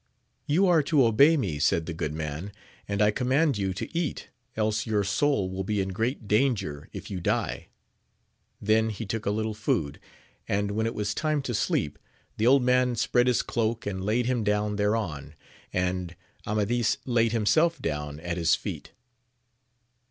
[0.47, 2.51] You are to obey me, said the good man,
[2.87, 7.11] and I command you to eat, else your soul will be in great danger if
[7.11, 7.67] you die.
[8.59, 9.99] Then he took a little food;
[10.47, 11.99] and when it was time to sleep,
[12.37, 15.35] the old man spread his cloak and laid him down thereon,
[15.71, 16.15] and
[16.47, 18.93] Amadis laid himself down at his feet.